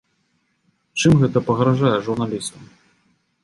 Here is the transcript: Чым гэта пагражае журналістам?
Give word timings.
Чым 1.03 1.13
гэта 1.21 1.45
пагражае 1.51 1.95
журналістам? 2.11 2.61